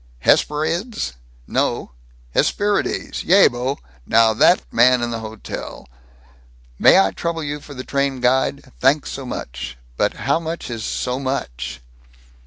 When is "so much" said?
9.11-9.77, 10.83-11.81